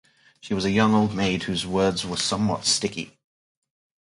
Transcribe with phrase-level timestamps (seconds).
[0.39, 3.19] She was a young old maid whose words were somewhat sticky.